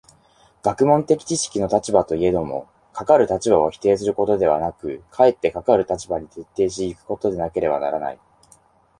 [0.63, 8.19] 学問的知識の立場といえども、かかる立場を否定することではなく、かえってかかる立場に徹底し行くことでなければならない。